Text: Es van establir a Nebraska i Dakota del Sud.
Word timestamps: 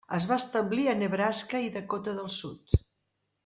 Es 0.17 0.23
van 0.29 0.39
establir 0.43 0.85
a 0.93 0.95
Nebraska 1.03 1.63
i 1.67 1.71
Dakota 1.77 2.17
del 2.21 2.33
Sud. 2.41 2.79